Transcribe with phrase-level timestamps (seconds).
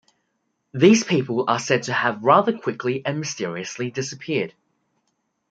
[0.73, 4.55] These people are said to have rather quickly and mysteriously disappeared.